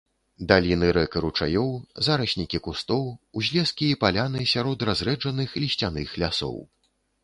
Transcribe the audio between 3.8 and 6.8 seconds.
і паляны сярод разрэджаных лісцяных лясоў.